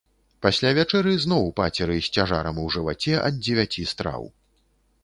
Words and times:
Пасля 0.45 0.69
вячэры 0.77 1.13
зноў 1.25 1.45
пацеры 1.61 1.99
з 2.09 2.17
цяжарам 2.17 2.55
у 2.65 2.67
жываце 2.79 3.15
ад 3.31 3.41
дзевяці 3.43 3.89
страў. 3.95 4.29